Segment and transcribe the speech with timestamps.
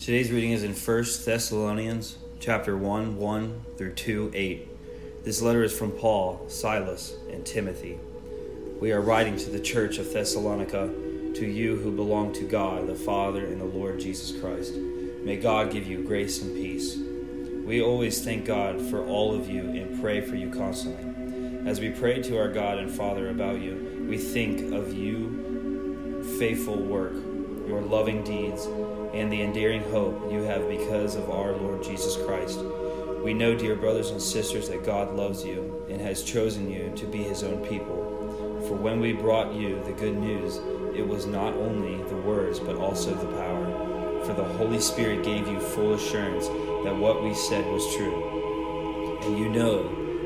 [0.00, 5.24] Today's reading is in 1 Thessalonians chapter 1, 1 through 2, 8.
[5.26, 8.00] This letter is from Paul, Silas, and Timothy.
[8.80, 10.88] We are writing to the church of Thessalonica,
[11.34, 14.72] to you who belong to God, the Father, and the Lord Jesus Christ.
[14.72, 16.96] May God give you grace and peace.
[17.66, 21.68] We always thank God for all of you and pray for you constantly.
[21.70, 26.76] As we pray to our God and Father about you, we think of you faithful
[26.76, 27.12] work,
[27.66, 28.66] your loving deeds,
[29.12, 32.60] and the endearing hope you have because of our Lord Jesus Christ.
[33.22, 37.06] We know, dear brothers and sisters, that God loves you and has chosen you to
[37.06, 38.64] be his own people.
[38.66, 40.56] For when we brought you the good news,
[40.96, 44.24] it was not only the words, but also the power.
[44.24, 46.46] For the Holy Spirit gave you full assurance
[46.84, 49.18] that what we said was true.
[49.22, 49.80] And you know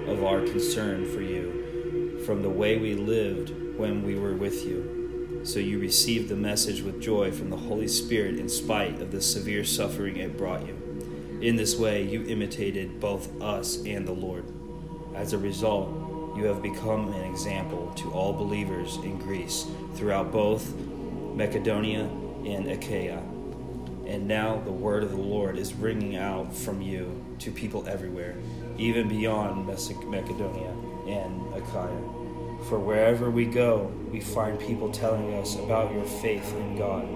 [0.06, 5.03] of our concern for you from the way we lived when we were with you
[5.44, 9.20] so you received the message with joy from the Holy Spirit in spite of the
[9.20, 11.38] severe suffering it brought you.
[11.42, 14.44] In this way, you imitated both us and the Lord.
[15.14, 15.90] As a result,
[16.34, 20.74] you have become an example to all believers in Greece throughout both
[21.34, 22.04] Macedonia
[22.44, 23.22] and Achaia.
[24.06, 28.36] And now the word of the Lord is ringing out from you to people everywhere,
[28.78, 30.74] even beyond Macedonia
[31.06, 32.23] and Achaia.
[32.68, 37.06] For wherever we go, we find people telling us about your faith in God.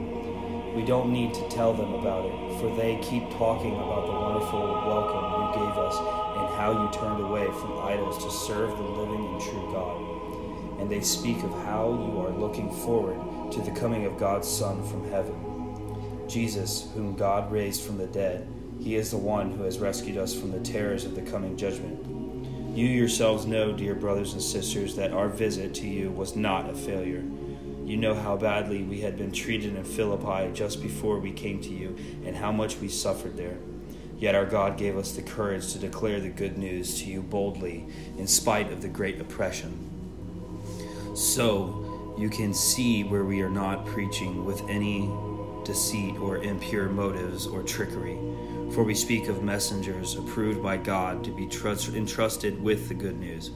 [0.77, 4.61] We don't need to tell them about it, for they keep talking about the wonderful
[4.61, 9.25] welcome you gave us and how you turned away from idols to serve the living
[9.25, 10.81] and true God.
[10.81, 14.87] And they speak of how you are looking forward to the coming of God's Son
[14.87, 16.29] from heaven.
[16.29, 18.47] Jesus, whom God raised from the dead,
[18.79, 22.18] he is the one who has rescued us from the terrors of the coming judgment.
[22.79, 26.75] You yourselves know, dear brothers and sisters, that our visit to you was not a
[26.75, 27.25] failure.
[27.85, 31.71] You know how badly we had been treated in Philippi just before we came to
[31.71, 33.57] you, and how much we suffered there.
[34.17, 37.85] Yet our God gave us the courage to declare the good news to you boldly,
[38.17, 41.17] in spite of the great oppression.
[41.17, 45.11] So you can see where we are not preaching with any
[45.65, 48.21] deceit or impure motives or trickery
[48.73, 53.19] for we speak of messengers approved by God to be trust- entrusted with the good
[53.19, 53.51] news.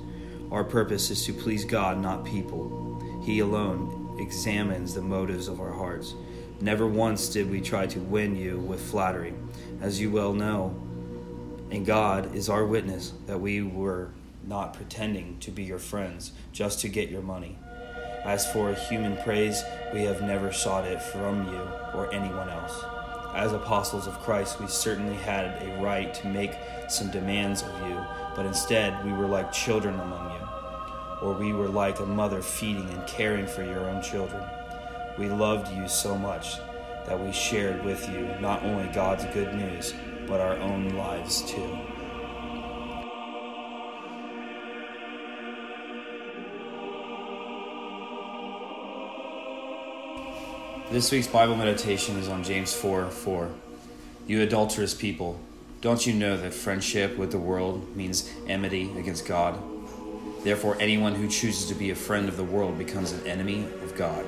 [0.51, 3.01] Our purpose is to please God, not people.
[3.23, 6.15] He alone examines the motives of our hearts.
[6.61, 9.35] Never once did we try to win you with flattery,
[9.81, 10.75] as you well know.
[11.71, 14.11] And God is our witness that we were
[14.47, 17.59] not pretending to be your friends just to get your money.
[18.25, 19.63] As for human praise,
[19.93, 21.61] we have never sought it from you
[21.95, 22.85] or anyone else
[23.35, 26.57] as apostles of Christ, we certainly had a right to make
[26.89, 28.05] some demands of you,
[28.37, 30.49] but instead we were like children among you,
[31.23, 34.43] or we were like a mother feeding and caring for your own children.
[35.19, 36.57] We loved you so much
[37.07, 39.95] that we shared with you not only God's good news,
[40.27, 41.79] but our own lives too.
[50.93, 53.51] This week's Bible meditation is on James 4 4.
[54.27, 55.41] You adulterous people,
[55.81, 59.59] don't you know that friendship with the world means enmity against God?
[60.45, 63.97] Therefore, anyone who chooses to be a friend of the world becomes an enemy of
[63.97, 64.27] God.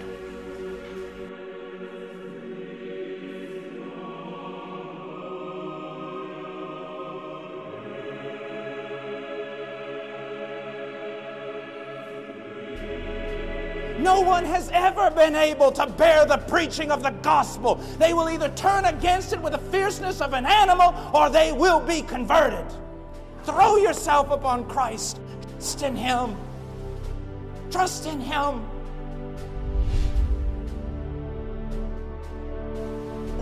[14.05, 17.77] No one has ever been able to bear the preaching of the gospel.
[17.99, 21.81] They will either turn against it with the fierceness of an animal or they will
[21.81, 22.67] be converted.
[23.45, 25.21] Throw yourself upon Christ.
[25.53, 26.37] Trust in Him.
[27.71, 28.61] Trust in Him.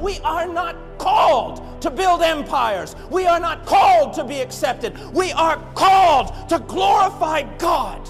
[0.00, 2.94] We are not called to build empires.
[3.10, 4.96] We are not called to be accepted.
[5.12, 8.08] We are called to glorify God.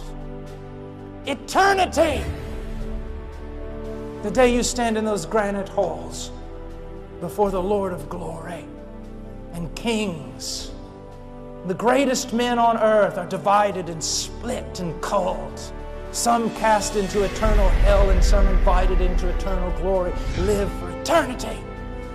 [1.24, 2.22] Eternity.
[4.22, 6.30] The day you stand in those granite halls
[7.20, 8.64] before the Lord of glory
[9.52, 10.70] and kings.
[11.66, 15.60] The greatest men on earth are divided and split and called.
[16.12, 20.12] Some cast into eternal hell and some invited into eternal glory.
[20.38, 21.58] Live for eternity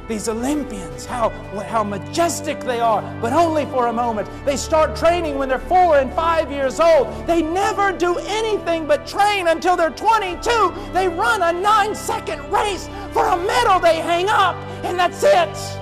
[0.08, 1.30] these Olympians, how,
[1.68, 4.30] how majestic they are, but only for a moment.
[4.46, 7.08] They start training when they're four and five years old.
[7.28, 10.74] They never do anything but train until they're 22.
[10.94, 15.80] They run a nine second race for a medal they hang up, and that's it.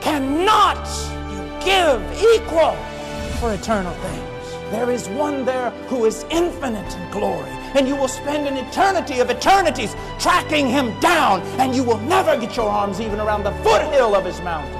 [0.00, 0.86] Cannot
[1.32, 2.00] you give
[2.34, 2.76] equal
[3.40, 4.28] for eternal things?
[4.70, 9.20] There is one there who is infinite in glory and you will spend an eternity
[9.20, 13.52] of eternities tracking him down, and you will never get your arms even around the
[13.62, 14.74] foothill of his mountain.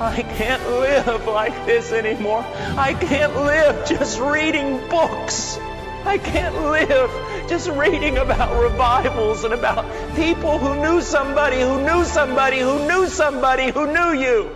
[0.00, 2.44] I can't live like this anymore.
[2.76, 5.58] I can't live just reading books.
[6.04, 7.10] I can't live
[7.48, 9.84] just reading about revivals and about
[10.16, 14.50] people who knew somebody who knew somebody who knew somebody who knew you.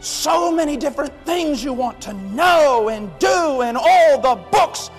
[0.00, 4.90] So many different things you want to know and do, and all the books.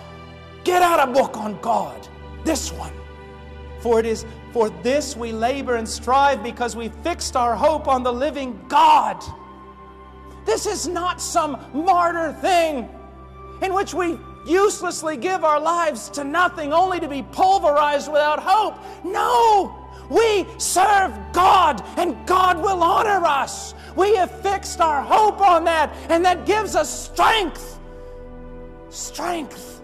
[0.65, 2.07] Get out a book on God.
[2.44, 2.91] This one.
[3.79, 8.03] For it is for this we labor and strive because we fixed our hope on
[8.03, 9.23] the living God.
[10.45, 12.89] This is not some martyr thing
[13.62, 18.75] in which we uselessly give our lives to nothing only to be pulverized without hope.
[19.03, 19.81] No!
[20.09, 23.75] We serve God and God will honor us.
[23.95, 27.79] We have fixed our hope on that, and that gives us strength.
[28.89, 29.75] Strength.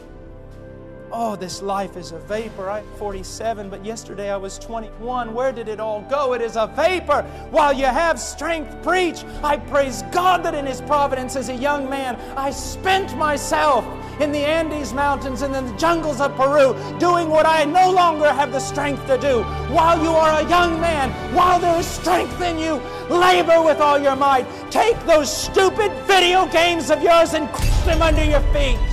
[1.13, 2.69] Oh, this life is a vapor.
[2.69, 5.33] I'm 47, but yesterday I was 21.
[5.33, 6.33] Where did it all go?
[6.33, 7.23] It is a vapor.
[7.49, 9.25] While you have strength, preach.
[9.43, 13.85] I praise God that in His providence as a young man, I spent myself
[14.21, 18.31] in the Andes Mountains and in the jungles of Peru doing what I no longer
[18.31, 19.43] have the strength to do.
[19.73, 22.75] While you are a young man, while there is strength in you,
[23.09, 24.45] labor with all your might.
[24.71, 28.90] Take those stupid video games of yours and crush them under your feet.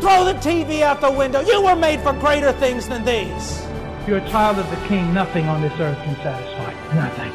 [0.00, 1.40] Throw the TV out the window.
[1.40, 3.60] You were made for greater things than these.
[4.00, 6.72] If you're a child of the King, nothing on this earth can satisfy.
[6.94, 7.30] Nothing.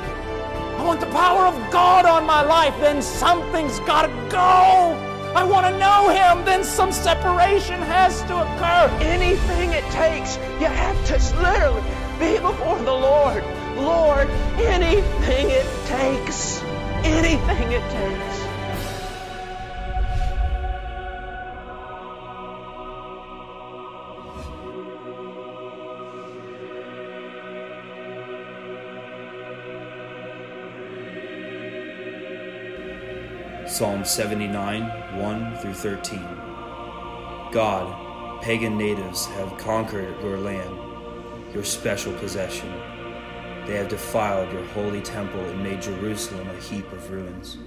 [0.80, 2.74] I want the power of God on my life.
[2.80, 4.40] Then something's got to go.
[5.36, 6.44] I want to know Him.
[6.44, 8.90] Then some separation has to occur.
[9.00, 11.84] Anything it takes, you have to literally
[12.20, 13.44] be before the Lord.
[13.78, 14.28] Lord,
[14.58, 16.64] anything it takes.
[17.04, 18.45] Anything it takes.
[33.76, 36.20] Psalm 79, 1 through 13.
[37.52, 42.72] God, pagan natives have conquered your land, your special possession.
[43.68, 47.58] They have defiled your holy temple and made Jerusalem a heap of ruins.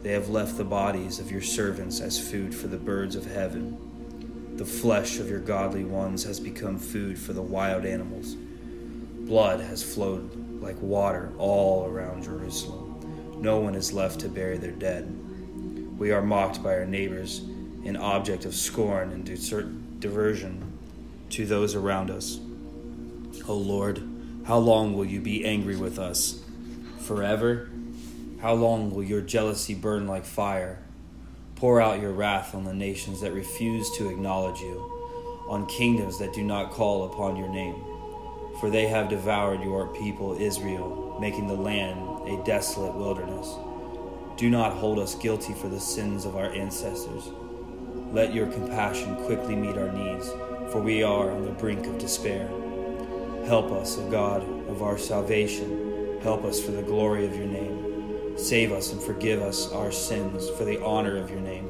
[0.00, 4.56] They have left the bodies of your servants as food for the birds of heaven.
[4.56, 8.36] The flesh of your godly ones has become food for the wild animals.
[9.26, 12.89] Blood has flowed like water all around Jerusalem
[13.40, 15.98] no one is left to bury their dead.
[15.98, 17.40] We are mocked by our neighbors,
[17.84, 19.24] an object of scorn and
[20.00, 20.78] diversion
[21.30, 22.38] to those around us.
[23.48, 24.02] O Lord,
[24.44, 26.42] how long will you be angry with us?
[27.00, 27.70] Forever?
[28.42, 30.78] How long will your jealousy burn like fire?
[31.56, 36.34] Pour out your wrath on the nations that refuse to acknowledge you, on kingdoms that
[36.34, 37.76] do not call upon your name.
[38.60, 43.54] For they have devoured your people Israel, making the land a desolate wilderness.
[44.36, 47.30] Do not hold us guilty for the sins of our ancestors.
[48.12, 50.30] Let your compassion quickly meet our needs,
[50.72, 52.48] for we are on the brink of despair.
[53.46, 56.18] Help us, O God of our salvation.
[56.22, 58.36] Help us for the glory of your name.
[58.36, 61.66] Save us and forgive us our sins for the honor of your name.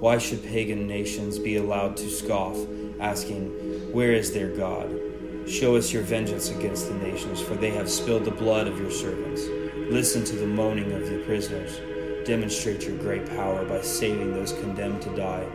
[0.00, 2.56] Why should pagan nations be allowed to scoff,
[3.00, 5.07] asking, Where is their God?
[5.48, 8.90] Show us your vengeance against the nations, for they have spilled the blood of your
[8.90, 9.46] servants.
[9.90, 11.80] Listen to the moaning of the prisoners.
[12.26, 15.46] Demonstrate your great power by saving those condemned to die.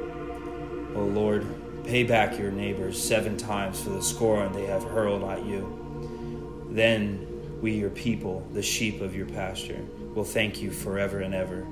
[0.96, 1.46] O Lord,
[1.84, 6.65] pay back your neighbors seven times for the scorn they have hurled at you.
[6.72, 11.67] Then we, your people, the sheep of your pasture, will thank you forever and ever,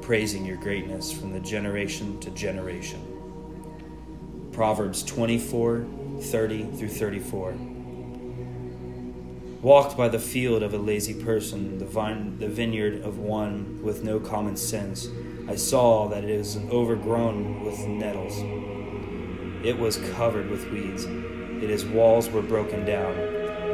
[0.00, 3.02] praising your greatness from the generation to generation.
[4.52, 5.86] Proverbs 24
[6.22, 7.75] 30 through 34.
[9.66, 14.04] Walked by the field of a lazy person, the, vine, the vineyard of one with
[14.04, 15.08] no common sense,
[15.48, 18.38] I saw that it is overgrown with nettles.
[19.66, 21.04] It was covered with weeds.
[21.08, 23.16] Its walls were broken down.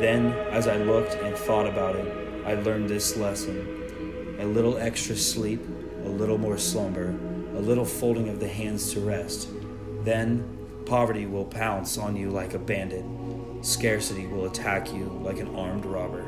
[0.01, 4.39] Then, as I looked and thought about it, I learned this lesson.
[4.41, 5.61] A little extra sleep,
[6.07, 7.11] a little more slumber,
[7.55, 9.47] a little folding of the hands to rest.
[10.05, 13.05] Then Poverty will pounce on you like a bandit.
[13.63, 16.25] Scarcity will attack you like an armed robber.